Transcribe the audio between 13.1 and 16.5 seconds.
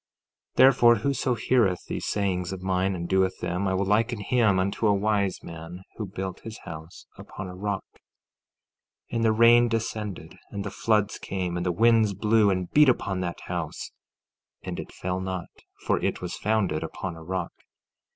that house; and it fell not, for it was